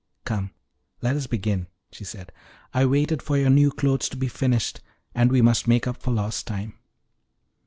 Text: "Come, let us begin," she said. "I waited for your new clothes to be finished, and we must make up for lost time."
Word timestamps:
"Come, 0.25 0.49
let 1.03 1.15
us 1.15 1.27
begin," 1.27 1.67
she 1.91 2.03
said. 2.03 2.31
"I 2.73 2.87
waited 2.87 3.21
for 3.21 3.37
your 3.37 3.51
new 3.51 3.69
clothes 3.69 4.09
to 4.09 4.17
be 4.17 4.29
finished, 4.29 4.81
and 5.13 5.31
we 5.31 5.43
must 5.43 5.67
make 5.67 5.85
up 5.85 5.97
for 6.01 6.09
lost 6.09 6.47
time." 6.47 6.73